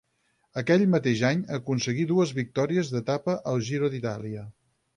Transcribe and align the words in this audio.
Aquell 0.61 0.85
mateix 0.93 1.21
any 1.29 1.43
aconseguí 1.59 2.07
dues 2.13 2.33
victòries 2.39 2.91
d'etapa 2.95 3.39
al 3.53 3.65
Giro 3.69 3.95
d'Itàlia. 3.97 4.47